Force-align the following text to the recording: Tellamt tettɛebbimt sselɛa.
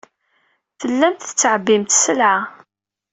Tellamt 0.79 1.21
tettɛebbimt 1.27 1.91
sselɛa. 1.97 2.35